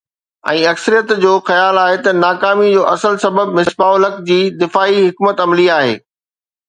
۽ 0.51 0.61
اڪثريت 0.69 1.11
جو 1.25 1.33
خيال 1.49 1.79
آهي 1.81 1.99
ته 2.07 2.15
ناڪامي 2.23 2.71
جو 2.77 2.87
اصل 2.93 3.19
سبب 3.25 3.53
مصباح 3.59 3.93
الحق 3.99 4.17
جي 4.31 4.41
دفاعي 4.65 5.01
حڪمت 5.11 5.45
عملي 5.47 5.69
آهي. 5.77 5.97